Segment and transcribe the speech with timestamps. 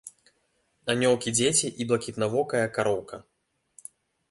[0.93, 3.23] Анёлкі-дзеці і блакітнавокая кароўка.